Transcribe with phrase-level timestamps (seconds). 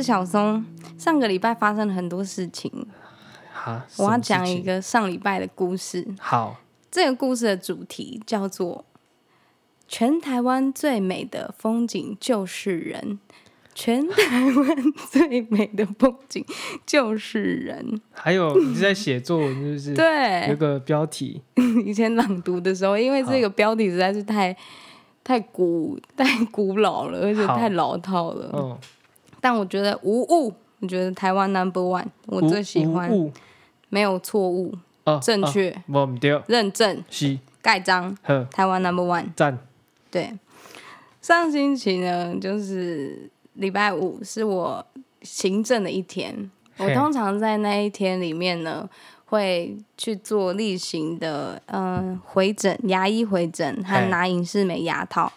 [0.00, 0.64] 是小松。
[0.96, 2.72] 上个礼拜发生了很多事情，
[3.52, 6.06] 哈，我要讲一个上礼拜的故事。
[6.18, 6.56] 好，
[6.90, 8.86] 这个故事的主题叫做
[9.86, 13.18] “全台湾最美的风景就是人”。
[13.72, 14.76] 全台湾
[15.10, 16.44] 最美的风景
[16.84, 18.00] 就是人。
[18.12, 19.94] 还有你在写作文，是不是？
[19.94, 21.40] 对，有个标题。
[21.84, 24.54] 以前朗读的时候，因为这个标题实在是太
[25.22, 28.50] 太古太古老了，而且太老套了。
[28.54, 28.78] 嗯。
[29.40, 33.10] 但我觉得无误，我觉得台湾 number one，我最喜欢，
[33.88, 34.72] 没有错误，
[35.22, 35.74] 正确，
[36.46, 37.04] 认证，
[37.62, 38.16] 盖章，
[38.50, 39.58] 台湾 number one，赞。
[40.10, 40.32] 对，
[41.20, 44.84] 上星期呢，就是礼拜五，是我
[45.22, 46.50] 行政的一天。
[46.78, 48.88] 我通常在那一天里面呢，
[49.26, 55.30] 会去做例行的，嗯，回诊，牙医回诊和拿隐适美牙套。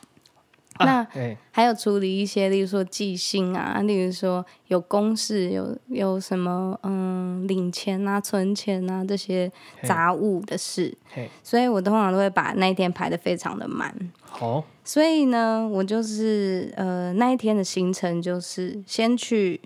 [0.80, 1.08] 那
[1.52, 9.52] 还有处理一些，例如说寄信啊，例如说有公事，有有什么嗯领钱啊、存钱啊这些
[9.84, 10.98] 杂物的事，
[11.44, 13.96] 所以我通常都会把那一天排得非常的满。
[14.22, 19.62] 好，所以呢，我就是呃那一天的行程就是先去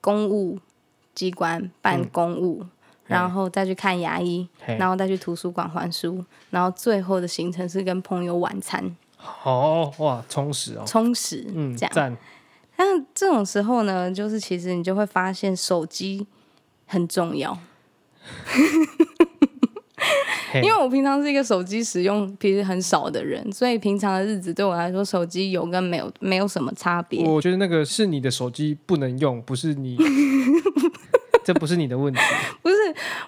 [0.00, 0.60] 公务
[1.12, 2.68] 机关办公务，嗯、
[3.06, 8.96] 然后再去看牙医，然后再去图书馆还书，然后最后的行程是跟朋友晚餐。
[9.44, 12.16] 哦哇，充实哦，充实，嗯，这样。
[12.76, 16.26] 但这种时候呢，就是其实你就会发现手机
[16.86, 17.58] 很重要，
[20.54, 27.24] 因为我平常是一个手机使用其实很少的人，所以平常的日子对我来说，手机有跟没有没有什么差别。
[27.24, 29.96] 我觉得那个是你的手机不能用，不是你。
[31.44, 32.18] 这不是你的问题，
[32.60, 32.75] 不是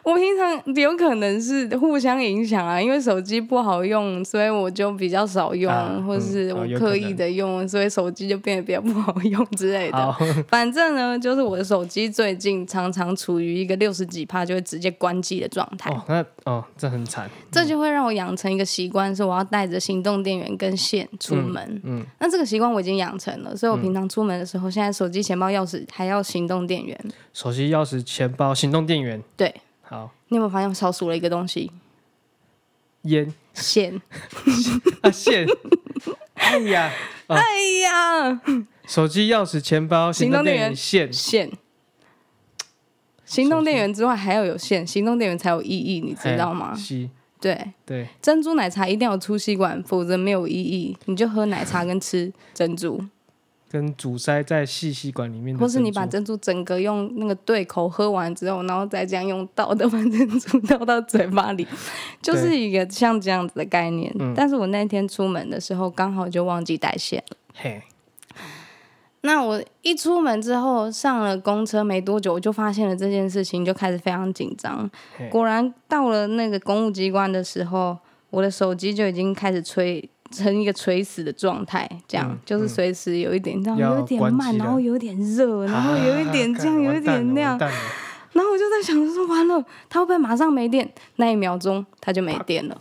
[0.09, 10.17] 我平常有可能是互相影响啊，因为手机不好用，所以我就比较少用，啊、或是我刻意的用，嗯、所以手机就变得比较不好用之类的。
[10.49, 15.91] 反正呢，就是我的手机最近常常处于一个六十几帕就会直接关机的状态。
[15.91, 17.29] 哦，那哦，这很惨。
[17.53, 21.63] 这就会让我养成一个习惯，是我要带着行动电源跟线出门。
[21.85, 26.99] 嗯，嗯那这个习惯我已经养成了，所以我平常出门的时候，现在手机、钱包、钥匙还要行动电源。
[27.35, 27.99] 手机、钥匙。
[27.99, 29.53] 钱包、行动电源，对，
[29.89, 30.11] 好。
[30.29, 31.71] 你有没有发现我少数了一个东西？
[33.03, 34.01] 烟线
[35.03, 35.47] 啊线，
[36.35, 36.93] 哎呀，
[37.29, 37.39] 哎
[37.83, 38.41] 呀，
[38.87, 41.51] 手机、钥匙、钱包、行动电源、线线，
[43.25, 46.77] 行动电源之外还要有线，行动电源才有意义，你知道吗？
[47.41, 50.97] 对对，珍珠奶茶一定要有粗吸管，否则没有意义。
[51.05, 53.01] 你就喝奶茶跟吃珍珠。
[53.71, 61.67] 跟阻塞在细吸管里面，或是你把珍珠整个用那个对口喝完之后，然后再这样用倒的 把珍珠倒到嘴巴里，
[62.23, 64.11] 就是一个像这样子的概念。
[64.17, 67.37] 对但是我那天出门的时候刚好就忘记带线了。
[67.55, 67.83] 嘿，
[69.21, 74.91] 那我一出门之后上了公车没多久，我就发现了这件事情，就开始非常紧张。
[75.31, 77.99] 果然到了那个公务机关的时候，
[78.31, 80.09] 我的手机就已经开始催。
[80.31, 90.89] 成一个垂死的状态，这样、嗯、就是随时有一点这样，有一点慢，然后有点热，然后有一点这样，有一点那样，然后我就在想说，完了，它会不会马上没电？
[91.17, 92.81] 那一秒钟它就没电了。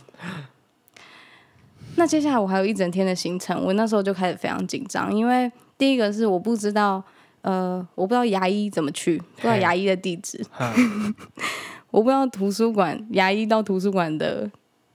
[1.96, 7.02] 那接下来我还有一整天的行程，我那时候就开始非常紧张，因为第一个是我不知道，
[7.40, 10.44] 呃，我不知道牙医怎么去，不知道牙医的地址，
[11.90, 14.48] 我不知道图书馆牙医到图书馆的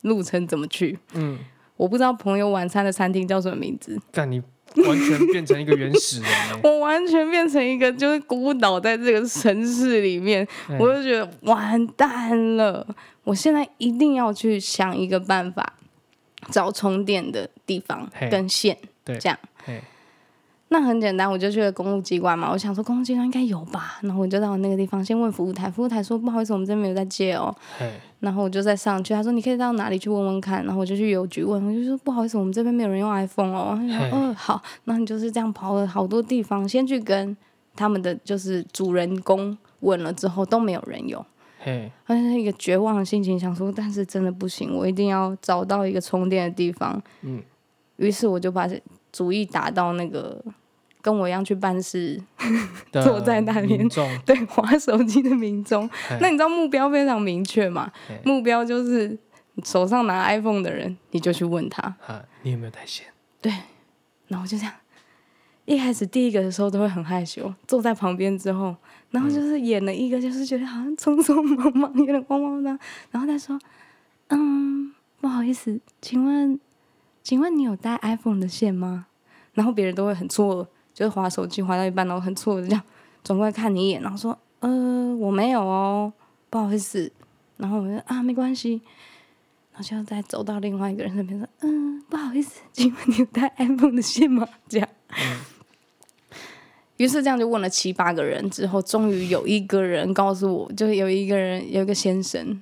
[0.03, 1.39] 路程怎么去，嗯。
[1.77, 3.99] 我不知道朋友晚餐的餐厅叫什么名字。
[4.11, 4.41] 但你
[4.85, 6.29] 完全变成一个原始人。
[6.63, 12.85] 我完全变成一个就是孤岛在这个城市里面，嘿我就觉得完蛋了。
[13.23, 15.73] 我现在一定要去想一个办法，
[16.51, 19.37] 找充电的地方跟线，对，这样。
[20.73, 22.49] 那很简单，我就去了公务机关嘛。
[22.51, 27.55] 我想说公务机关应该有吧，然后我就到那个地方先问服务台，服务台说不好意思，我们这边没有在借哦。
[27.77, 27.91] 嘿
[28.21, 33.77] 然后我就再上去，他说你可以到哪里去问问看，然后我就去邮局问，我就说不好意思，我们这边没有人用 iPhone 哦。
[33.79, 37.37] 嗯嘿、哦，好，那你就是这样跑了好多地方，先去跟
[37.75, 41.23] 他们的就是主人公问了之后都没有人用，
[41.59, 46.99] 嘿，好像一个绝望的心情，想说但是真的不行，我一定要找到一个充电的地方。
[47.21, 47.41] 嗯，
[47.97, 48.67] 于是我就把
[49.11, 50.41] 主意打到那个。
[51.03, 52.17] 跟我一样去办事，
[53.03, 53.85] 坐在那边
[54.25, 55.87] 对滑手机的民众，
[56.21, 57.91] 那你知道目标非常明确嘛？
[58.23, 59.15] 目标就是
[59.65, 61.93] 手上拿 iPhone 的人，你就去问他，
[62.43, 63.05] 你有没有带线？
[63.41, 63.51] 对，
[64.29, 64.73] 然后就这样，
[65.65, 68.73] 一开始第一个的时候都会很害羞，坐在旁边之后，
[69.11, 72.79] 然后就是演了一个，就是觉得好像匆匆忙忙，有点慌慌张，
[73.11, 73.59] 然后他说
[74.29, 76.57] ：“嗯，不好意思，请问，
[77.21, 79.07] 请问你有带 iPhone 的线吗？”
[79.53, 80.67] 然后别人都会很错愕。
[80.93, 82.81] 就是划手机划到一半，然后很错的这样，
[83.23, 84.69] 转过来看你一眼，然后说：“呃，
[85.17, 86.11] 我没有哦，
[86.49, 87.11] 不好意思。”
[87.57, 88.81] 然后我就说：“啊，没关系。”
[89.73, 94.87] 然后就再走到另外一个人那边说：“嗯，不好意思，请问你有带 iPhone 的线吗？”这样。
[95.17, 95.37] 嗯
[96.97, 102.61] 于是这样就问了七八个人之后，终于有一个人告诉我，就有一个人有一个先生，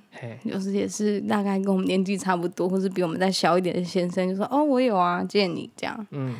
[0.50, 6.34] 就是也是大概跟我们年纪差不多，或是比我们再小一点的先生，就说：“哦，我有啊，借你这样。”嗯。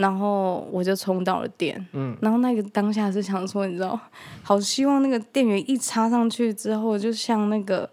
[0.00, 2.16] 然后我就冲到了店，嗯。
[2.20, 3.98] 然后那个当下是想说，你知道，
[4.42, 7.88] 好希望那个电源一插上去之后，就像那个。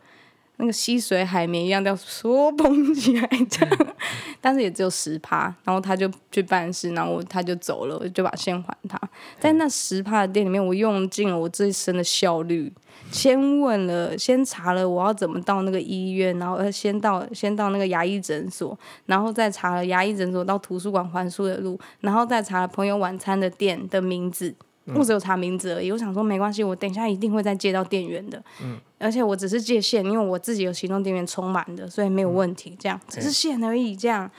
[0.59, 3.87] 那个吸水海绵一样，要说膨起来这样，
[4.41, 8.99] 但是也只有十趴，然后他就去办事，然后他就走了，我就把线还他。
[9.39, 12.73] 在那十趴的店里面，我用尽了我最深的效率，
[13.11, 24.55] 先问了，先查了我要怎么到那个医院，然后先到先到那个牙医诊所，然后再查了牙医诊所到图书馆还书的路，然后再查了朋友晚餐的店的名字。
[24.95, 28.41] 我只有查名字而已，我想说没关系，我等一下一定会再借到电源的。
[28.61, 32.75] 嗯，而且我只是借线，因为我自己有行动电源充满的，所以没有问题。
[32.79, 34.29] 这样只是线而已，这样。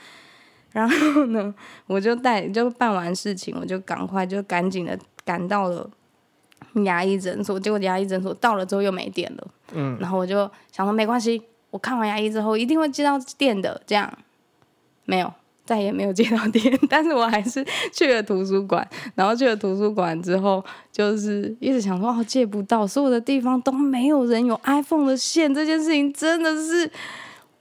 [0.71, 1.53] 然后呢，
[1.87, 5.89] 我就带就办完事情，我就赶快就赶紧的赶到了
[6.85, 7.59] 牙医诊所。
[7.59, 9.47] 结果牙医诊所到了之后又没电了。
[9.73, 13.81] 嗯，然后我就想说没关系，我看完牙医之后一定会接到电的。
[13.85, 14.11] 这样
[15.05, 15.33] 没有。
[15.69, 17.63] 再也没有接到 电，但是我还是
[17.93, 18.87] 去了图书馆。
[19.13, 25.53] 然后去了图书馆之后，就是一直想说哦，借不到，所有的地方都没有人有 iPhone 的线。
[25.53, 26.89] 这件事情真的是，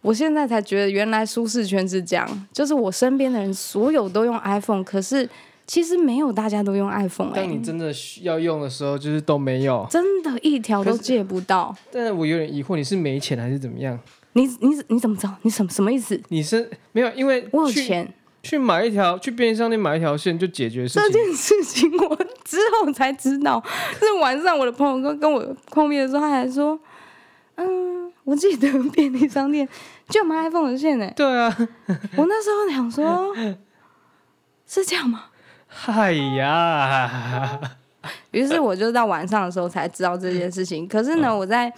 [0.01, 5.29] 我现在才觉得原来舒适圈是这样，就是我身边的人所有都用 iPhone，可是
[5.67, 7.35] 其实没有大家都用 iPhone。
[7.35, 11.77] 当你真的需要用的时候，就是都没有，真的一条都借不到。
[11.93, 14.01] 但是我有点疑惑，你是没钱还是怎么样？
[14.39, 15.35] 你你你怎么知道？
[15.43, 16.21] 你什么什么意思？
[16.29, 18.09] 你是没有，因为我有钱
[18.41, 21.03] 去买一条，去便利商店买一条线就解决事情。
[21.03, 23.61] 这件事情我之后才知道，
[23.99, 26.79] 是晚上我的朋友跟跟我碰面的时候，他还说
[27.57, 29.69] ：“嗯，我记得便利商店
[30.09, 31.53] 就买 iPhone 的线呢。”对啊，
[32.17, 33.35] 我那时候想说，
[34.69, 35.25] 是这样吗？
[35.67, 37.61] 嗨呀！
[38.31, 40.87] 于是我就到晚上的时候才知道这件事情。
[40.87, 41.73] 可是呢，我在。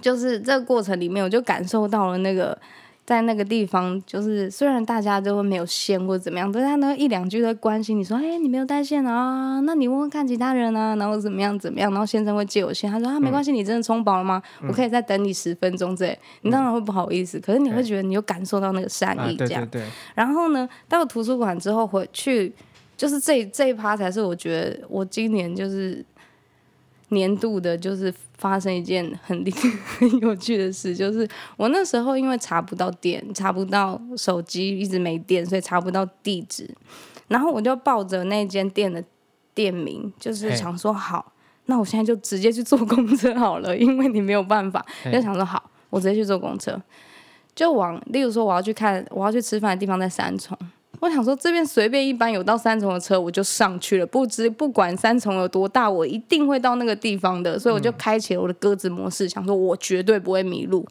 [0.00, 2.56] 就是这个过程里面，我就感受到了那个
[3.04, 9.60] 在那个地方，就是虽然大家都会没有线或者怎么样，但是他那一两句都关心你说：“哎，你没有带线啊？
[9.60, 14.42] 那你问问看其他人啊，然后怎么样怎么样？”然后先生会借我线，他说：“啊，没关系，你真的充饱了吗？
[14.66, 16.06] 我可以再等你十分钟。”这
[16.42, 19.68] 你当然会不好意思，可是你会觉得你有感受到那个善意，这样。
[20.14, 22.52] 然后呢，到了图书馆之后回去，
[22.96, 26.04] 就是这这一趴才是我觉得我今年就是。
[27.10, 29.44] 年度的，就是发生一件很
[29.98, 36.68] 很有趣的事，就是我那时候因为查不到电，查不到手机一直没电，所以查不到地址，
[37.28, 39.02] 然后我就抱着那间店的
[39.54, 41.32] 店名，就是想说好，
[41.66, 46.80] 那我现在就直接去坐公车好了，因为你没有办法，就想说好，我直接去坐公车，
[47.54, 50.58] 就往，例如说我要去看，我要去吃饭的地方在三重。
[51.00, 54.06] 我想说，这边随便一班有到三重的车，我就上去了。
[54.06, 57.58] 不知不管三重有多大，我一定会到那个地方的。
[57.58, 60.86] 所以我就开启了我的鸽子模式，想说我绝对不会迷路。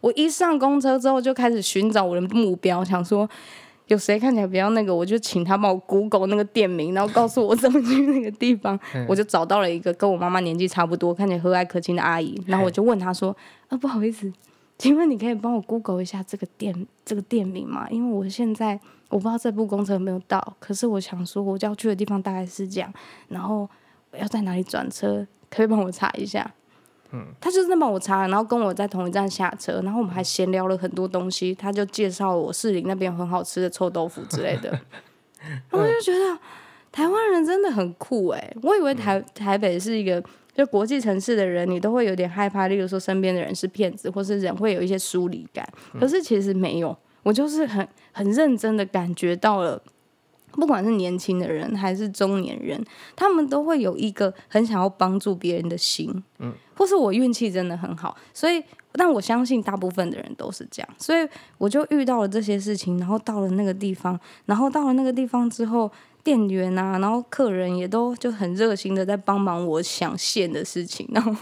[0.00, 3.28] 我一上公车之后，就开始寻找我的目标，想说
[3.86, 8.78] 有谁看起来比较那个，我就请他帮我 Google 那个店名，然后告诉我怎么去那个地方。
[9.08, 13.34] 我就找到了一个跟我妈妈年纪差不多、看起来和蔼可亲的阿姨，然后我就问她说
[13.68, 14.30] ：“啊，不好意思，
[14.78, 17.88] 请问你可以帮我 Google 一下这个店这个店名吗？
[17.90, 22.92] 因为我现在。”我不知道这部公车有没有到，可是我想说我要去的地方大概是这样，
[23.28, 23.68] 然后
[24.18, 26.52] 要在哪里转车，可以帮我查一下。
[27.12, 34.76] 嗯，他就是在帮我查，然后跟我在同一站下车，然后我们还闲聊了很多东西，他就介绍我士林那边很好吃的臭豆腐之类的，
[35.70, 36.36] 我就觉得
[36.90, 40.20] 台湾人真的很酷哎、欸，我以为台台北是一个
[40.54, 45.68] 就国际城市的人，你都会有点害怕，例如说身边的人是骗子，或是人会有一些疏离感，
[45.98, 46.96] 可是其实没有。
[47.24, 49.80] 我就是很很认真的感觉到了，
[50.52, 52.78] 不管是年轻的人还是中年人，
[53.16, 65.90] 他们都会有一个很想要帮助别人的心，嗯，或是我运气真的很好，所以，但我相信大部分的人都是这样，所以我就遇到了这些事情，然后到了那个地方，然后到了那个地方之后，
[66.24, 71.32] 店员啊，然后客人也都就很热心的在帮忙我想线的事情，然后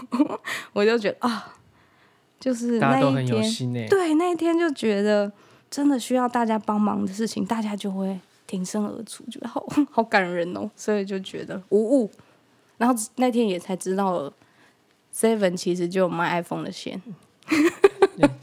[0.73, 1.55] 我就觉得啊，
[2.39, 5.31] 就是那一天，对，那一天就觉得。
[5.73, 12.11] 真的需要大家帮忙的事情，大家就会挺身而出，觉得好 好感人哦，所以就觉得无误。
[12.77, 14.31] 然后那天也才知道了
[15.11, 17.01] ，Seven 其实就有卖 iPhone 的线，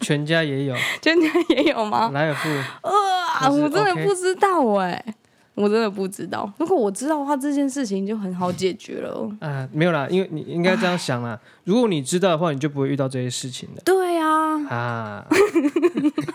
[0.01, 2.11] 全家也有， 全家也有吗？
[2.13, 2.49] 莱尔富，
[2.83, 5.15] 啊，我真的不知道哎，
[5.61, 6.51] 我真的不知道。
[6.59, 9.31] 如果我知道的话，这件事情就很好解决了。
[9.41, 11.39] 啊，没有啦，因为你应该这样想啦。
[11.65, 13.83] 如果你知道的话，你就不会遇到这些事情的。
[13.85, 14.67] 对啊。
[14.69, 15.27] 啊，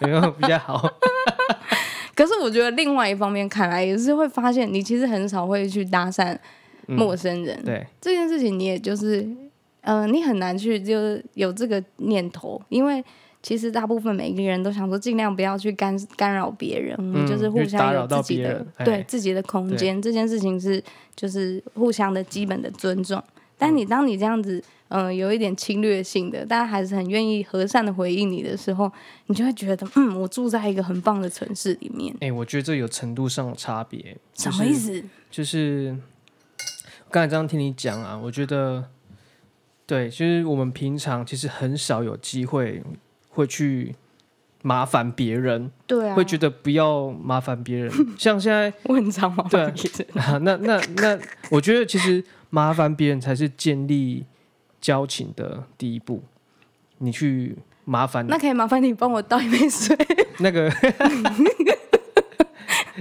[0.02, 0.88] 有 没有比较好？
[2.16, 6.38] 可是我觉得另外一方面看来，也是会发现你其实很少会去搭讪
[6.88, 7.58] 陌生人。
[7.64, 9.22] 嗯、对这件事情，你也就是，
[9.82, 13.04] 嗯、呃，你很难去就是有这个念头，因为。
[13.46, 20.02] 其实大部分每一个人都想说，尽量不要去干干扰别人，我们就是互相有自己的对自己的空间。
[20.02, 20.84] 这件事情是
[21.16, 23.24] 就是互相的基本的尊重。
[23.56, 28.92] 但你当你这样子，嗯、呃，有一点侵略性的，大家还是很愿意和善的回应你的时候，
[29.28, 32.12] 你就会觉得，嗯，我住在一个很棒的城市里面。
[32.16, 34.18] 哎、欸，我觉得这有程度上的差别。
[34.34, 35.04] 什么意思？
[35.30, 35.96] 就是
[37.12, 38.86] 刚才这样听你讲啊，我觉得
[39.86, 42.82] 对，其实我们平常其实很少有机会。
[43.36, 43.94] 会去
[44.64, 47.92] 麻烦别人，对啊，会觉得不要麻烦别人。
[48.18, 51.20] 像现在 我很常麻烦别人， 啊、那那那，
[51.52, 54.26] 我觉得其实麻烦别人才是建立
[54.82, 56.24] 交情的第一步。
[57.00, 59.96] 你去麻烦，那可以麻烦你帮我倒一杯水。
[60.40, 60.72] 那个，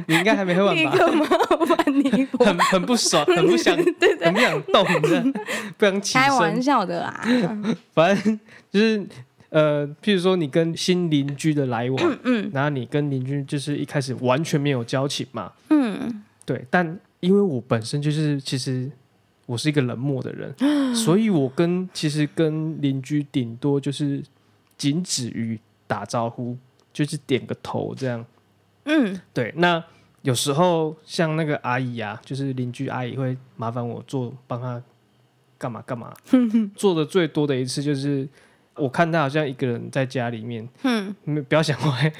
[0.07, 0.83] 你应该还没喝完吧？
[0.83, 5.33] 一个麻烦你，很很不爽，很不想，对对对，很不想动的，
[5.79, 6.23] 不想起身。
[6.23, 7.25] 开玩笑的啦，
[7.95, 8.38] 反正
[8.71, 9.07] 就是。
[9.54, 16.66] 呃，譬如说你跟新邻居的来往，嗯，嗯，然后你跟邻居就是一开始完全没有交情嘛，嗯，对。
[16.68, 18.90] 但因为我本身就是其实
[19.46, 24.20] 我是一个冷漠的人，嗯， 所以我跟其实跟邻居顶多就是
[24.76, 25.56] 仅止于
[25.87, 26.56] 打招呼，
[26.92, 28.26] 就是点个头这样，
[28.87, 29.54] 嗯，对。
[29.56, 29.80] 那
[30.23, 34.82] 有时候像那个阿姨啊，就是邻居阿姨会麻烦我做帮她
[35.56, 38.28] 干嘛干嘛，嗯， 做的最多的一次就是。
[38.76, 42.12] 我看他好像一个人在家里面，嗯，没不要想歪，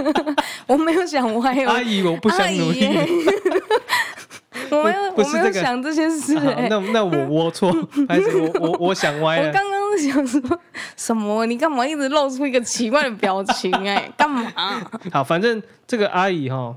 [0.66, 2.86] 我没有想歪，阿姨，我不想努力，
[4.70, 9.46] 我没有，我没有想这些事、欸啊，那那我 龌龊，还是我我我想歪了？
[9.48, 10.60] 我刚刚想说
[10.96, 11.46] 什么？
[11.46, 13.94] 你干嘛一直露出一个奇怪的表情、欸？
[13.96, 14.52] 哎，干嘛？
[15.10, 16.76] 好，反正这个阿姨哈，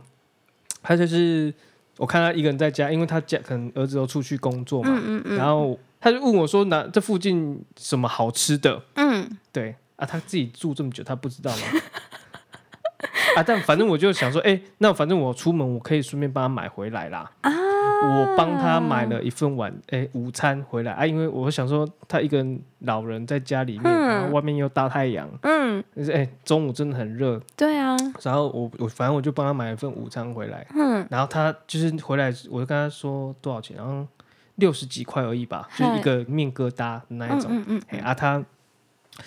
[0.82, 1.54] 她就是
[1.98, 5.78] 我看她一个人在家，因为她家可能儿子都出去工作嘛，嗯嗯嗯然后。
[6.02, 8.82] 她就问我说：“哪这附近什么好吃的？”
[9.20, 11.64] 嗯，对啊，他自己住这么久，他不知道吗？
[13.36, 17.32] 啊，但反正我就想说，哎、欸，那反正我出门，我可以顺便帮他买回来啦。
[17.42, 22.46] 啊，我帮他买了一份晚哎、欸、午餐回来啊，因为我想说他一个
[22.80, 34.08] 老人在家里面，嗯、然后外面又大太阳，嗯，就是哎、欸、中午真的很热，对啊，然后我我反正我就帮他买了一份午餐回来，嗯，然后他就是回来，我就跟他说多少钱，然后。
[34.56, 37.46] 六十几块而已吧，就是一个面疙瘩那一种。
[37.50, 38.44] 嗯嗯嗯、啊，他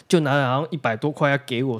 [0.08, 1.78] 就拿了好像一百多块要给我，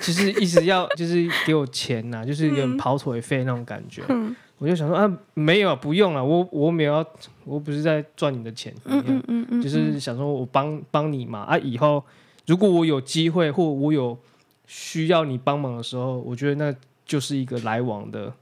[0.00, 4.02] 其 实一直要 就是给我钱呐、啊，就是有点跑腿费那种感觉。
[4.08, 7.06] 嗯、我就想说啊，没有，不用了，我我没有要，
[7.44, 11.40] 我不是在赚你的钱，嗯嗯嗯嗯、就是想说我帮帮你嘛。
[11.40, 12.02] 啊，以后
[12.46, 14.18] 如果我有机会或我有
[14.66, 18.32] 需要你帮忙的时候，我觉得那就是一个来往的，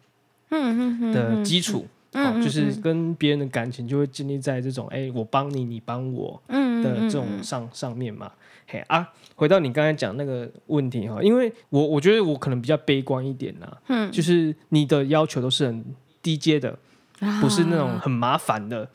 [1.12, 1.86] 的基础。
[2.12, 6.42] 哦，就是跟别人的感情就会建立在这种哎、欸，我帮你，你帮我
[6.82, 8.30] 的这种上上面嘛。
[8.66, 15.84] 嘿啊，回到你刚才讲那个问题哈，因为我我觉得我可能比较悲观一点呐，嗯，就是你的要求都是很
[16.22, 16.78] 低阶的，
[17.40, 18.88] 不是那种很麻烦的。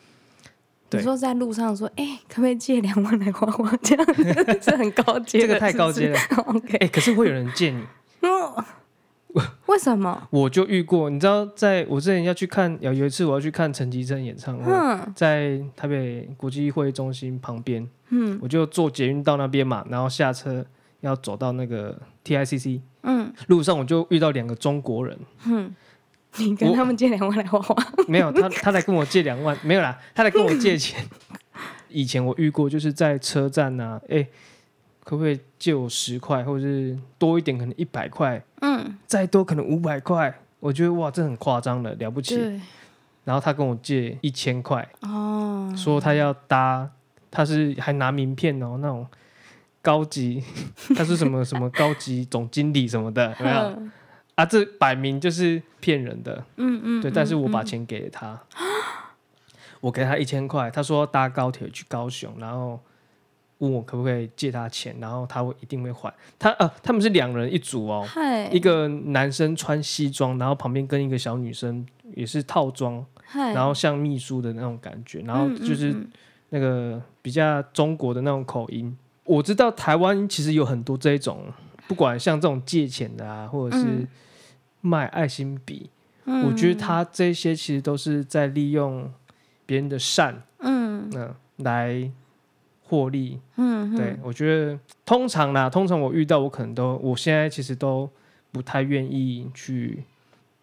[0.90, 3.76] 对，你说在路上说，哎、欸，可不可以借两万来花花？
[3.84, 4.24] 这样子
[4.62, 6.20] 是很高阶，这个太高阶了。
[6.46, 7.84] OK，哎、欸，可是会有人借你。
[9.68, 10.28] 为什么？
[10.30, 20.66] 我就遇过，你知道，在我之前要去看，有有一次我要去看陈绮贞演唱会，嗯、在台北国际会议中心旁边，嗯，我就坐捷运到那边嘛，然后下车
[21.02, 25.76] 要走到那个 TICC，嗯，路上我就遇到两个中国人，嗯，
[26.38, 27.76] 你跟他们借两万来花花？
[28.08, 31.04] 没有，他他来跟我借两万，没有啦，他来跟我借钱。
[31.90, 34.28] 以前我遇过，就是在车站啊，哎、欸。
[35.06, 40.34] 可不可以借我十块，或者是多一点，可能一百块，嗯，再多可能五百块。
[40.60, 42.60] 我觉得哇，这很夸张了，了不起。
[43.24, 46.90] 然后他跟我借一千块，哦，说他要搭，
[47.30, 49.06] 他是还拿名片哦，那种
[49.84, 50.44] 高级，
[50.98, 53.78] 他是什么什么高级总经理什么的， 有没有？
[54.34, 57.12] 啊，这摆明就是骗人的，嗯嗯，对。
[57.12, 58.66] 但是我把钱给了他，嗯、
[59.82, 62.80] 我给他一千块，他说搭高铁去高雄，然后。
[63.60, 66.14] 问我可不可以借他钱，然后他会一定会还。
[66.38, 68.06] 他呃，他们是两人一组哦，
[68.52, 75.96] 一个男生穿西装，然后旁边跟一个小女生也是套装，然后像秘书的那种感觉，然后就是
[76.50, 78.86] 那个比较中国的那种口音。
[78.86, 81.52] 嗯嗯嗯，我知道台湾其实有很多这一种，
[81.88, 84.08] 不管像这种借钱的啊，或者是
[84.82, 85.90] 卖爱心笔，
[86.26, 89.12] 嗯、我觉得他这些其实都是在利用
[89.66, 92.12] 别人的善，嗯，嗯来
[92.88, 93.40] 获利。
[93.58, 98.10] 嗯，对，我觉得通常啦，通常我遇到我可能都，我现在其实都
[98.52, 100.04] 不太愿意去。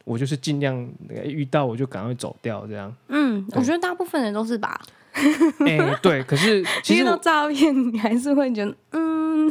[0.05, 0.77] 我就是尽量
[1.25, 2.93] 遇到我就赶快走掉，这样。
[3.07, 4.81] 嗯，我觉得大部分人都是吧。
[5.61, 9.49] 哎、欸，对，可是 其实遇到诈骗，你还是会觉得，嗯，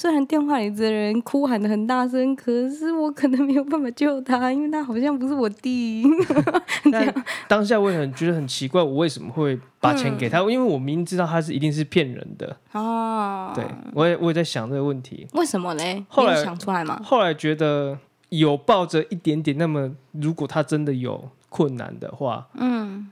[0.00, 6.02] 虽然电话里的人哭喊的很大声，可是我可能没有办法救他，因为他好像不是我弟。
[6.90, 7.14] 但
[7.46, 10.38] 当下我也很觉得很奇怪，我为什么会把钱给他？
[10.38, 12.56] 嗯、因为我明明知道他是一定是骗人的。
[12.72, 16.06] 哦，对，我也我也在想这个问题，为什么呢？
[16.08, 16.98] 后来想出来吗？
[17.04, 17.98] 后来觉得。
[18.30, 23.10] 有抱着一点点，那么如果他真的有困难的话，嗯，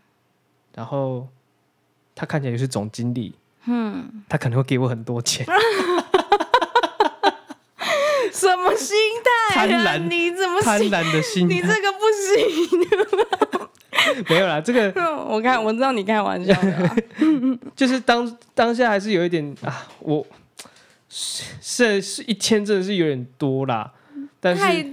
[0.76, 1.26] 然后
[2.14, 3.34] 他看起来也是总经理，
[3.66, 5.44] 嗯，他可能会给我很多钱，
[8.38, 8.96] 什么心
[9.50, 9.66] 态？
[9.66, 9.98] 贪婪？
[10.08, 11.46] 你怎么贪婪的心？
[11.48, 12.36] 你这个不行，
[14.28, 14.92] 没有啦，这个
[15.28, 16.96] 我看我知道你开玩笑的，
[17.74, 20.24] 就是当当下还是有一点啊，我
[21.08, 23.92] 是是一千，真的是有点多啦。
[24.40, 24.86] 但是，哎、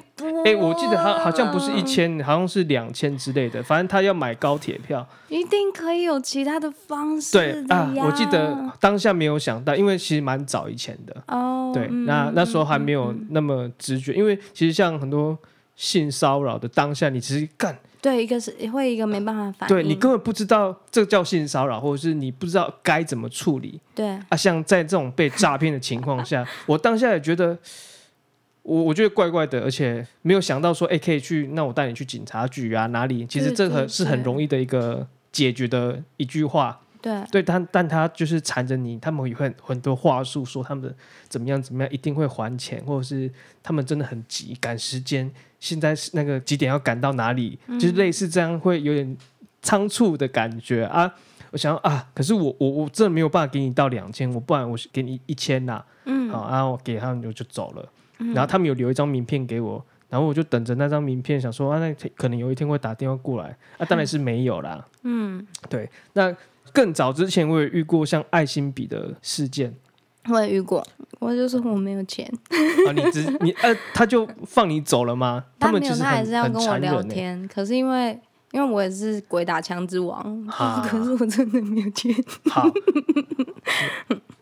[0.45, 3.61] 欸，我记得他好像不是一千，好像是两千之类的。
[3.61, 7.33] 反正他要买高铁票，一定可以有其他的方式。
[7.33, 11.15] 对啊，我记得当下没有想到，因为其实蛮早以前的。
[11.27, 15.37] 哦，对，嗯、那那时候还没有那么直觉，嗯、因为其实像很多
[15.75, 23.79] 性骚扰的当下，你其实干，对，一个是会一个没办法反应，对你根本不知道这叫性骚扰，或者是你不知道该怎么处理。
[23.93, 27.55] 对啊，像在这种被诈骗的情况下，我当下也觉得。
[28.65, 33.24] 我我觉得怪怪的，而且没有想到说，哎，可以去，那我带你去警察局啊，哪里？
[33.27, 36.81] 其实这个是很容易的一个解决的一句话。
[37.00, 40.92] 对，对，但但他就是缠着你，他们有很很多话术，说他们
[41.29, 43.29] 怎么样怎么样，一定会还钱，或者是
[43.61, 49.16] 他们真的很急，赶时间，现在是那个几点要赶到哪里，嗯、就是类似这样，会有点
[49.61, 51.13] 仓促的感觉啊。
[51.51, 55.85] 我想啊，可是我我我真的没有办法给你到两千，我不然我给你一千呐。
[56.05, 57.87] 嗯，好，然后我给他们我就走了。
[58.17, 64.85] 然后他们有留一张名片给我，然后我就等着那张名片，想说啊，那可能有一天会打电话过来，啊，当然是没有啦。
[65.03, 65.89] 嗯，对。
[66.13, 66.35] 那
[66.73, 69.73] 更早之前我也遇过像爱心笔的事件，
[70.29, 70.85] 我也遇过，
[71.19, 72.29] 我就说我没有钱。
[72.87, 75.45] 啊，你只你呃，他就放你走了吗？
[75.59, 78.19] 他们其实他还是要跟我聊天，可是因为
[78.55, 82.15] 因为我也是鬼打墙之王， 啊、可是我真的没有钱。
[82.50, 82.65] 好。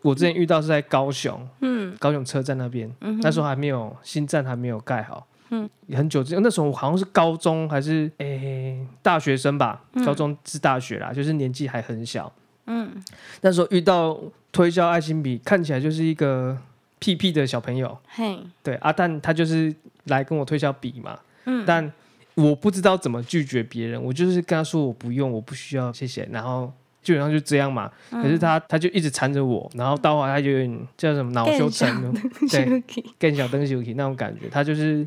[0.02, 12.30] 我之前遇到是在高雄， 嗯，高雄车站那边，嗯、那时候还没有新站还没有盖好，嗯，很久之前，那时候我好像是高中还是诶、欸、大学生吧，嗯、高中至大学啦，就是年纪还很小，
[12.66, 12.92] 嗯，
[13.40, 14.16] 那时候遇到
[14.52, 16.56] 推销爱心笔，看起来就是一个
[17.00, 19.74] 屁屁的小朋友，嘿，对啊，但他就是
[20.04, 21.90] 来跟我推销笔嘛，嗯，但
[22.34, 26.72] 我不知道怎么拒绝别人，我就是跟他说我不用，我不需要，谢谢，然后。
[27.04, 32.10] 基本上就这样嘛，嗯、可是他他就一直缠着我，然后到后来他就有点叫什么恼羞成怒，
[32.48, 32.82] 对，
[33.18, 35.06] 更小灯羞气那种感觉，他就是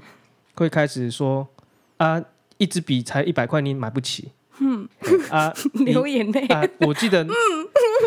[0.53, 1.47] 会开始说
[1.97, 2.23] 啊，
[2.59, 4.87] 一支笔才一百块，你买不起，嗯。
[5.31, 6.45] 啊， 流眼泪。
[6.49, 7.31] 啊，我记得，嗯、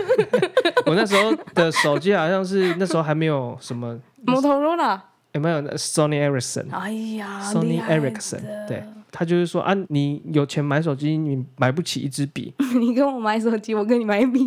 [0.87, 5.02] 我那时候的手机好像是那时候还没有什么 摩托罗拉，
[5.33, 6.70] 有没有？Sony Ericsson？
[6.70, 8.85] 哎呀，Sony Ericsson，对。
[9.12, 12.52] 他就是说啊，你有钱买手机，你买不起一支笔。
[12.78, 14.40] 你跟我买手机，我跟你买笔。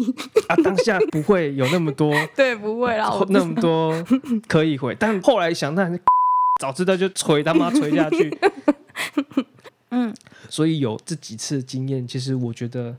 [0.47, 3.93] 啊，当下不会有那么多， 对，不会啦，那么多
[4.47, 4.95] 可以回。
[4.97, 5.89] 但后来想，那
[6.61, 8.37] 早知道就锤他妈锤下去。
[9.91, 10.13] 嗯，
[10.49, 12.95] 所以有这几次经验，其实我觉得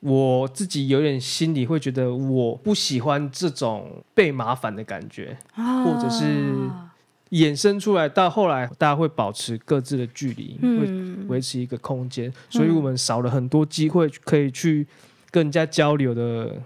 [0.00, 6.24] 我自己有点心里会觉得，我不喜欢这种被麻烦的感觉，啊、或者是。
[7.34, 14.86] 衍生出来，到后来大家会保持各自的距离，嗯、会维持一个空间，所以我们少了很多机会可以去
[15.32, 16.62] 跟人家交流的。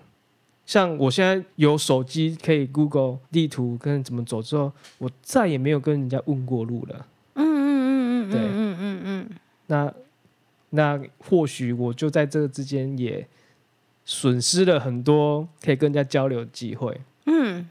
[0.66, 7.06] 像我现在有手机可以 Google 地图跟怎么走之后，我再也没有跟人家问过路了。
[7.32, 9.30] 嗯嗯嗯嗯，对，嗯嗯嗯。
[9.68, 9.94] 那
[10.68, 13.26] 那或许我就在这个之间也
[14.04, 17.00] 损失了很多可以跟人家交流的机会。
[17.24, 17.70] 嗯。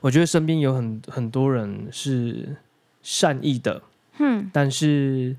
[0.00, 2.56] 我觉得身边有很很多人是
[3.02, 3.82] 善意的，
[4.18, 5.36] 嗯，但是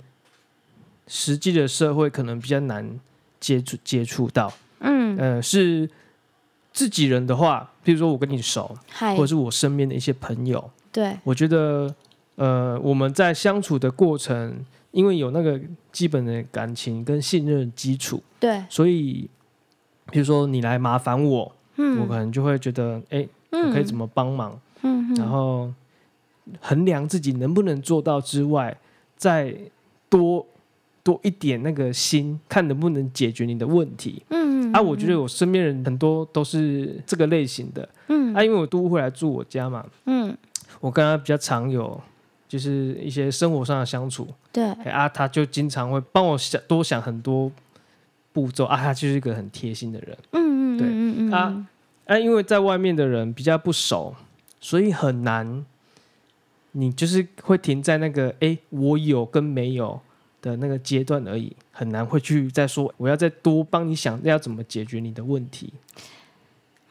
[1.08, 3.00] 实际的社会可能比较难
[3.40, 5.90] 接触接触到，嗯，呃，是
[6.74, 11.94] 自己人的话，比如说我跟你熟，或者是我身边的一些朋友，对，我觉得，
[12.36, 15.60] 呃，我们在相处的过程，因为有那个
[15.92, 19.30] 基本的感情跟信任基础，对，所以，
[20.12, 23.28] 比如说你来麻烦我，嗯，我可能就会觉得，哎。
[23.52, 24.60] 我可以怎么帮忙？
[24.82, 25.72] 嗯，然后
[26.62, 28.76] 衡量自己能不能做到之外，
[29.18, 29.56] 再
[30.10, 30.46] 多
[31.04, 34.22] 多一点那个心，看能不能解决你的问题。
[34.30, 37.88] 嗯，啊，我觉得我身边人很多都是这个类型的。
[38.08, 39.86] 嗯，啊，因为我都会来住我家嘛。
[40.06, 40.36] 嗯，
[40.80, 42.00] 我跟他比较常有
[42.48, 44.28] 就是一些生活上的相处。
[44.52, 47.52] 对，啊，他就经常会帮我想多想很多
[48.32, 50.18] 步骤啊，他就是一个很贴心的人。
[50.32, 51.68] 嗯嗯，对，嗯嗯啊
[52.10, 54.16] 啊，因为在外面的人比较不熟，
[54.60, 55.64] 所以很难。
[56.74, 60.00] 你就是会停在那个哎，我有跟没有
[60.40, 65.74] 的那个阶段而已，很难会去再说我要再多帮你想要怎么解决你的问题。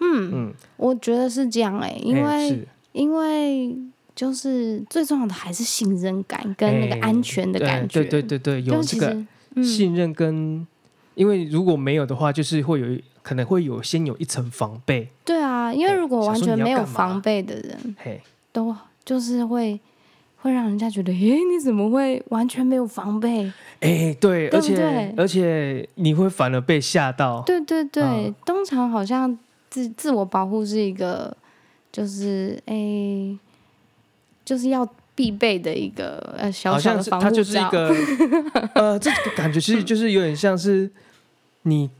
[0.00, 3.76] 嗯嗯，我觉得是这样哎、欸，因为、欸、因为
[4.16, 8.00] 就是最重要的还是信任感跟那个安全的感觉。
[8.00, 9.24] 欸、对对对对，有这个
[9.62, 10.66] 信任跟，嗯、
[11.18, 12.86] 因为如果没有的话，就是会有
[13.22, 15.08] 可能会有先有一层防备。
[15.24, 18.20] 对啊，因为如果完全没有防备的人，嘿，
[18.52, 18.74] 都。
[19.04, 19.80] 就是会
[20.36, 23.50] 会让人家觉得，诶，你怎么会完全没有防备？
[23.80, 27.40] 哎，对，对对，而且而且你会反而被吓到。
[27.46, 29.38] 对对对，嗯、通常好像
[29.70, 31.34] 自自我保护是一个，
[31.90, 33.34] 就是哎，
[34.44, 37.30] 就是要必备的一个呃小小的防护罩。
[37.30, 37.94] 它就是一个
[38.74, 40.90] 呃，这个感觉其实就是有点像是
[41.68, 41.90] 你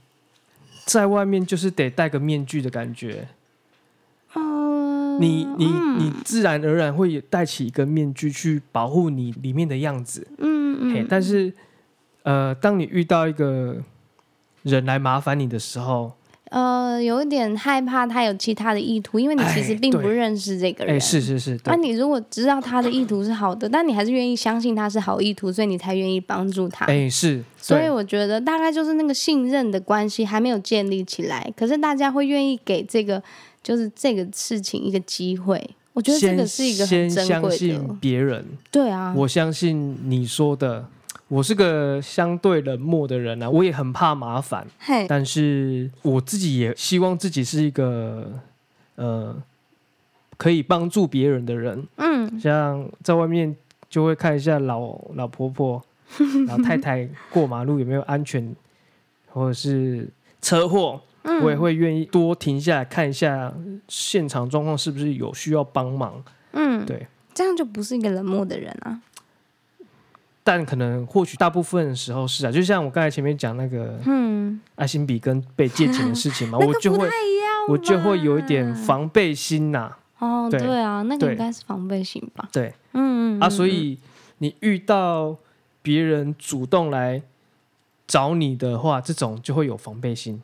[0.85, 3.29] 在外面就是得戴个面具的感觉。
[5.21, 5.67] 你你
[5.99, 11.53] 你自然而然会戴起一个面具去保护你里面的样子，嗯嗯，但是，
[12.23, 13.83] 呃，当你遇到一个
[14.63, 16.13] 人来麻烦你的时候，
[16.51, 21.59] 呃，有一点害怕他有其他的意图，因为你其实并不认识这个人，哎是是是。
[21.65, 27.43] 那你如果知道他的意图是好的，但你还是愿意相信他是好意图，所以你才愿意帮助他，哎，是。
[27.61, 33.23] 所以我觉得大概就是那个信任的关系还没有建立起来，可是大家会愿意给这个。
[33.61, 37.57] 就是这个事情一个机会，我觉得这个是一个很珍贵的。
[37.57, 40.87] 先相信别人，对啊，我相信你说的。
[41.29, 44.67] 我是个相对冷漠的人啊，我也很怕麻烦。
[44.79, 48.33] 嘿，但是我自己也希望自己是一个
[48.97, 49.37] 呃
[50.37, 51.87] 可以帮助别人的人。
[51.97, 53.55] 嗯，像在外面
[53.89, 55.83] 就会看一下老老婆婆、
[56.49, 58.55] 老太太过马路有没有安全，
[59.29, 60.09] 或者是
[60.41, 61.01] 车祸。
[61.43, 63.53] 我也会愿意多停下来看一下
[63.87, 66.25] 现场状况，是不是有需要帮忙？
[66.53, 68.99] 嗯，对，这样就不是一个冷漠的人啊。
[70.49, 77.07] 但可能或许大部分时候是啊，就像我刚才前面讲那个，嗯，爱心笔跟被借钱的事情嘛， 我就会，
[77.69, 79.95] 我就会有一点防备心呐。
[80.19, 82.49] 哦，对啊，那个应该是防备心吧？
[82.51, 83.99] 对，嗯啊，所以
[84.39, 85.37] 你遇到
[85.83, 87.21] 别人主动来
[88.07, 90.43] 找你的话，这种就会有防备心。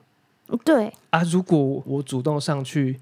[0.67, 3.01] 对啊，如果我主动上去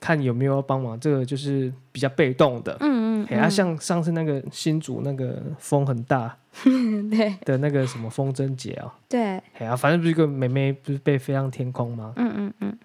[0.00, 2.76] 看有没有要帮忙，这个就是比较被动的。
[2.80, 6.36] 嗯嗯，哎，啊，像上次那个新竹那个风很大，
[7.10, 7.34] 对。
[7.44, 12.12] 的那个什么风筝节啊，对，哎呀，反正不是一个妹妹不是被飞上天空吗？
[12.16, 12.78] 嗯嗯嗯，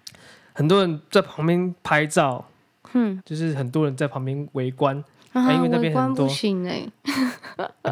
[0.52, 2.44] 很多人在旁边拍照，
[2.94, 6.84] 嗯，就是很多人在旁边围观，啊，因为那边很多，不行 哎，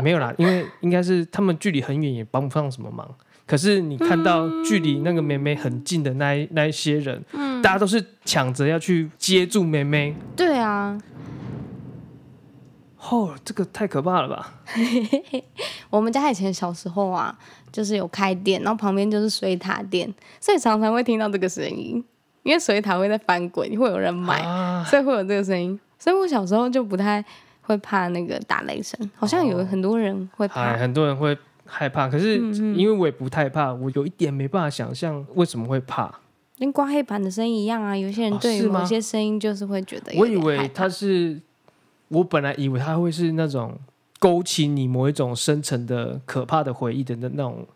[0.03, 3.09] 没有啦，因为应该是他们距离很远，也帮不上什么忙。
[3.47, 10.15] 可是你看到距离那个妹妹很近的那一那一些人，嗯，大家都是抢着要去接住妹妹。
[10.35, 10.99] 对啊，
[13.11, 14.55] 哦，这个太可怕了吧！
[15.91, 17.37] 我们家以前小时候啊，
[17.71, 22.03] 就是有开店，然后旁边就是水塔店，所以常常会听到这个声音，
[22.45, 25.79] 因为水塔会在翻滚，会有人买，啊，所以会有这个声音。
[25.99, 27.23] 所以我小时候就不太
[27.61, 31.37] 会怕那个打雷声，好像有很多人会怕，哦，很多人会。
[31.75, 32.37] 害怕，可是
[32.77, 36.13] 因为我也不太怕，我有一点没办法想象为什么会怕。
[36.59, 40.13] 跟刮黑板的声音一样啊，有些人对于某些声音就是会觉得。
[40.17, 41.41] 我以为他是，
[42.09, 43.77] 我本来以为他会是那种
[44.19, 47.67] 勾起你某一种深层的可怕的回忆的那那种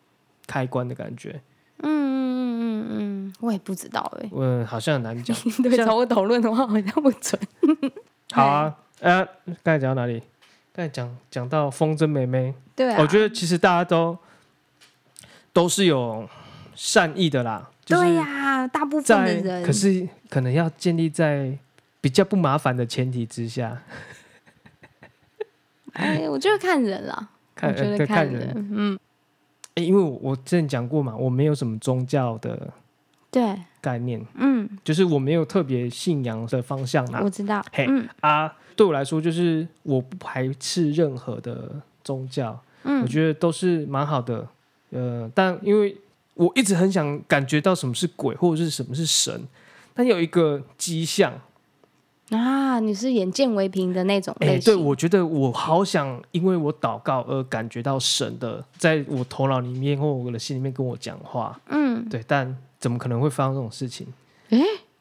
[0.46, 1.40] 开关的感觉。
[1.78, 5.36] 嗯嗯嗯嗯嗯，我也不知道哎、欸，嗯，好像很难讲。
[5.64, 7.40] 对，找我讨论的话好像不准。
[8.30, 9.28] 好啊，呃、啊，
[9.64, 10.22] 刚才讲到哪里？
[10.76, 12.52] 刚才讲讲到风筝妹妹。
[12.74, 14.18] 对啊，我觉得其实大家都
[15.50, 16.28] 都是有
[16.74, 17.70] 善意的啦。
[17.86, 21.56] 对呀，大部分的人，可是可能要建立在
[22.02, 23.80] 比较不麻烦的前提之下。
[25.94, 28.98] 哎，我觉得看人啦， 看人，看人，嗯。
[29.76, 32.70] 哎，因为我我之前讲过嘛，我没有什么宗教的
[33.30, 33.56] 对。
[33.80, 37.20] 概念，嗯，就是我没有特别信仰的方向啦。
[37.22, 37.86] 我知道，嘿
[38.20, 41.70] 啊，对我来说，就是我不排斥任何的
[42.02, 42.60] 宗教。
[42.82, 44.48] 嗯，我觉得都是蛮好的，
[44.90, 45.96] 呃，但因为
[46.34, 49.40] 我一直很想感觉到什么是鬼或者是什么是神，
[49.94, 51.32] 但有一个迹象，
[52.30, 54.56] 啊，你是眼见为凭的那种类型。
[54.56, 61.60] 哎，对，我觉得我好想因为我祷告而感觉到神的在我头脑里面或我的心里面跟我讲话。
[61.68, 64.06] 嗯，对，但怎么可能会发生这种事情？
[64.50, 64.58] 哎，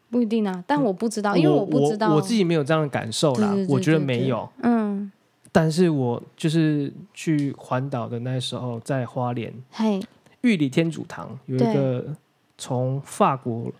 [0.09, 3.47] 不一定啊，但我不知道，嗯、因为我不知道我，我自己没有这样的感受啦。
[3.47, 4.49] 对对对对，我觉得没有。
[4.63, 5.11] 嗯，
[5.51, 10.01] 但是我就是去环岛的那时候，在花莲，嘿，
[10.41, 12.05] 玉里天主堂有一个
[12.57, 13.71] 从法国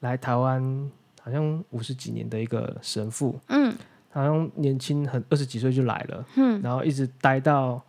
[0.00, 0.90] 来台湾。
[1.22, 3.70] 好像五十几年的一个神父，嗯，
[4.10, 7.80] 好像年轻很二十几岁就来了，嗯，然后一直待到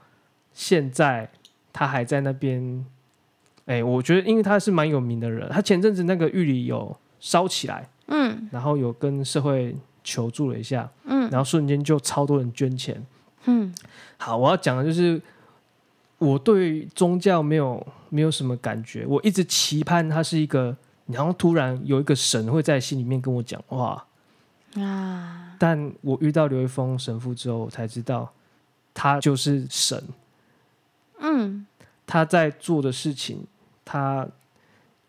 [0.52, 1.28] 现在，
[1.72, 2.86] 他还在那边。
[3.66, 13.06] 哎、欸，我觉得因为他是蛮有名的人，他前阵子那个狱里有烧起来，嗯，然后有跟社会求助了一下，嗯，然后瞬间就超多人捐钱，
[13.46, 13.74] 嗯，
[14.18, 15.22] 好，我要讲的就是
[16.18, 20.76] 我对宗教没有没有什么感觉，我一直期盼他是一个。
[21.08, 24.06] 然后突然有一个神会在心里面跟我讲话
[24.76, 25.54] 啊！
[25.60, 28.32] 但我遇到刘一峰神父之后，我才知道
[28.94, 30.02] 他就是神。
[32.12, 33.42] 他在做的事情，
[33.86, 34.28] 他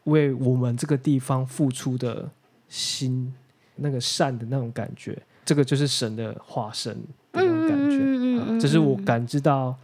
[0.05, 2.31] 为我们这个地方付出的
[2.69, 3.35] 心，
[3.75, 6.95] 那个善的那种感觉，这个就是神的化身
[7.33, 7.99] 的那种感觉。
[8.01, 9.77] 嗯，这是我感知到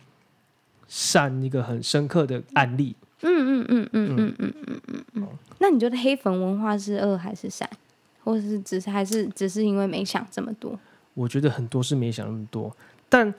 [0.86, 2.94] 善一个很深刻的案例。
[3.22, 4.54] 嗯嗯嗯嗯嗯嗯
[4.86, 5.28] 嗯嗯。
[5.58, 7.68] 那你觉得黑粉文化是恶还是善，
[8.22, 10.78] 或是只是还是只是因为没想这么多？
[11.14, 12.76] 我觉得很多是没想那么多，
[13.08, 13.34] 但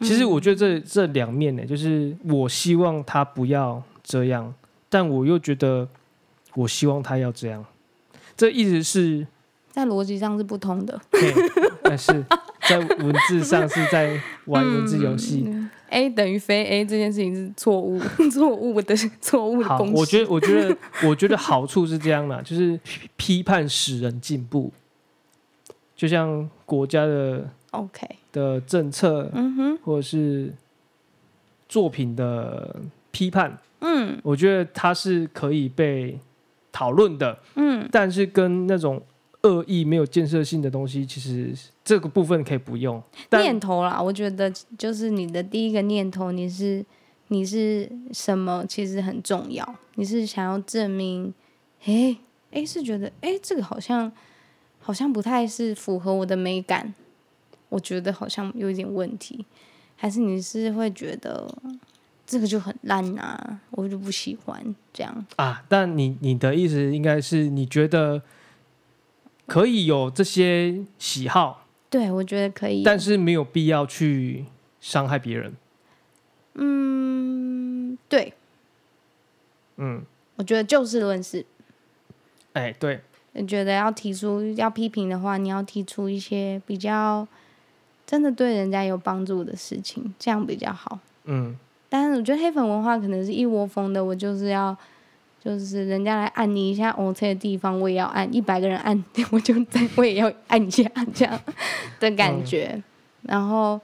[0.00, 4.52] 其实我觉得这、嗯、这两面呢，就是我希望他不要这样，
[4.88, 5.86] 但我又觉得
[6.54, 7.64] 我希望他要这样，
[8.36, 9.26] 这一直是，
[9.70, 11.00] 在逻辑上是不通的，
[11.82, 12.24] 但是
[12.68, 15.44] 在文字上是在玩文字游戏。
[15.46, 17.98] 嗯 A 等于非 A 这件事情是错误，
[18.30, 19.92] 错误的错误的公式。
[19.94, 20.76] 好，我觉得，我觉得，
[21.08, 22.78] 我觉得好处是这样的，就是
[23.16, 24.72] 批判使人进步，
[25.96, 30.52] 就像国家的 OK 的政策，嗯哼，或者是
[31.68, 32.76] 作品的
[33.10, 36.18] 批判，嗯，我觉得它是可以被
[36.72, 39.02] 讨论的，嗯，但是跟那种。
[39.42, 41.50] 恶意没有建设性的东西，其实
[41.82, 43.02] 这个部分可以不用。
[43.30, 46.84] 念头啦，我觉得就是你的第一个念头，你是
[47.28, 49.66] 你是什么，其实很重要。
[49.94, 51.32] 你是想要证明，
[51.86, 52.14] 哎
[52.50, 54.12] 哎，是觉得哎，这个好像
[54.78, 56.92] 好像不太是符合我的美感，
[57.70, 59.46] 我觉得好像有一点问题。
[59.96, 61.48] 还是你是会觉得
[62.26, 65.64] 这个就很烂啊，我就不喜欢这样啊？
[65.68, 68.20] 但你你的意思应该是你觉得。
[69.46, 74.44] 可以有这些喜好，对，我觉得可以，但是没有必要去
[74.80, 75.52] 伤害别人。
[76.54, 78.32] 嗯，对，
[79.78, 80.04] 嗯，
[80.36, 81.44] 我觉得就事论事。
[82.52, 83.00] 哎，对，
[83.32, 87.26] 你觉得要提出要批评的话，你要提出一些比较
[88.10, 90.98] 真的对人家有帮助的事情，这样比较好。
[91.26, 91.54] 嗯，
[91.88, 94.76] 但是我觉得黑粉文化可能是一窝蜂的，我就是要。
[95.42, 101.40] 就是人家来按你一下 OK 的地方， 我也要按一百个人按，我就在我也要按一下这样
[101.98, 102.72] 的感觉。
[102.74, 102.82] 嗯、
[103.22, 103.80] 然后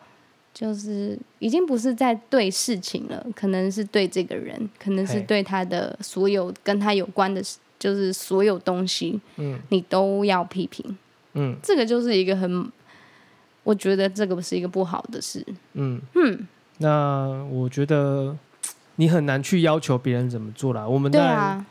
[0.52, 7.42] 就是已经不是在对事情了，可能是对这个人，可能是对他的所有跟他有关的，
[7.78, 10.98] 就是所有东西，嗯，你都要批评，
[11.32, 12.70] 嗯，这个就是一个很，
[13.66, 16.46] 我觉得这个不是一个不好的事，嗯嗯，
[16.78, 18.34] 那我觉得。
[18.98, 20.88] 你很难去要求别人怎么做啦。
[20.88, 21.62] 我们对啊，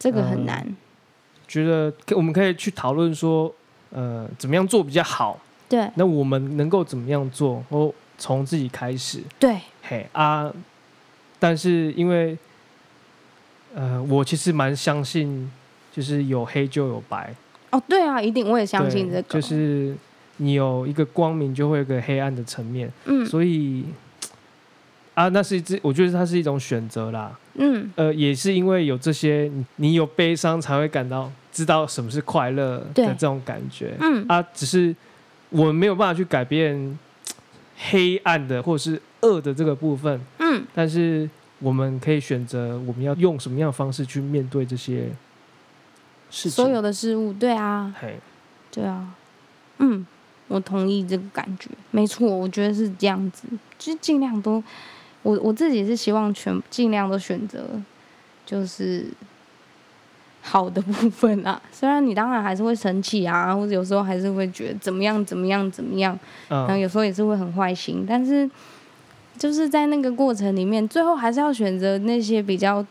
[0.00, 0.58] 这个很难。
[0.58, 0.74] 呃、
[1.46, 3.54] 觉得我们可以去讨论说，
[3.90, 5.38] 呃，怎么样做比较好？
[5.68, 5.88] 对。
[5.94, 7.64] 那我们能够怎么样做？
[7.68, 9.22] 我从自己开始。
[9.38, 9.60] 对。
[9.80, 10.52] 嘿啊！
[11.38, 12.36] 但是因为，
[13.76, 15.48] 呃，我其实蛮相信，
[15.92, 17.32] 就是有黑就有白。
[17.70, 19.22] 哦，对啊，一定我也相信这个。
[19.22, 19.96] 就是
[20.38, 22.92] 你有一个光明，就会有一个黑暗的层面。
[23.04, 23.24] 嗯。
[23.26, 23.84] 所以。
[25.14, 27.38] 啊，那是一只，我觉得它是一种选择啦。
[27.56, 33.94] 嗯，呃，也是因为有这些，你有悲伤才会感到知道什么是快乐的这种感觉。
[34.00, 34.96] 嗯，啊，只是
[35.50, 36.98] 我们没有办法去改变
[37.90, 40.18] 黑暗的或者是恶的这个部分。
[40.38, 45.10] 嗯，但是我们可以选择我们要用什么样的方式去面对这些
[46.30, 47.34] 事情，所有的事物。
[47.34, 48.18] 对啊，嘿，
[48.70, 49.14] 对啊，
[49.76, 50.06] 嗯，
[50.48, 54.62] 我同意这个感觉，没错，我觉得是这样子，就尽量都。
[55.22, 57.64] 我我自己是希望全尽量都选择，
[58.44, 59.06] 就是
[60.40, 61.62] 好的部分啊。
[61.70, 68.04] 虽然你当然还是会生气啊，或者有时候还是会觉得怎么样怎么样怎么样，然后有时候也是会很坏心。
[68.04, 68.50] 但是
[69.38, 72.84] 就是在那个过程里面，最后还是要选择那些比较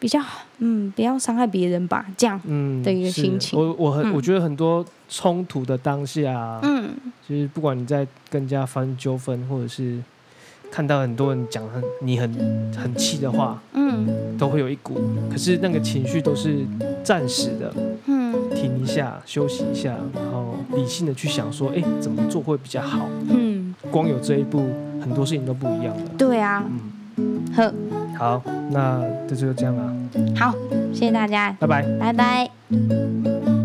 [0.00, 0.18] 比较
[0.58, 3.58] 嗯，不要伤害别人吧，这样嗯的一个心情。
[3.58, 6.90] 我我很、嗯、我觉得很多冲突的当下，嗯，
[7.28, 10.02] 就是不管你在跟人家发生纠纷，或者是
[10.70, 12.32] 看到很多人讲很你很
[12.74, 14.98] 很气的话，嗯，都会有一股，
[15.30, 16.64] 可是那个情绪都是
[17.04, 17.74] 暂时的，
[18.06, 23.06] 嗯，停一下，休息一下，然后理性的去想说，哎，怎么做会比较好？
[23.28, 24.66] 嗯，光有这一步，
[25.00, 26.10] 很多事情都不一样了。
[26.16, 26.64] 对啊，
[27.16, 27.74] 嗯，呵。
[28.20, 29.94] 好，那这就这样了。
[30.36, 30.54] 好，
[30.92, 33.59] 谢谢大家，拜拜，拜拜。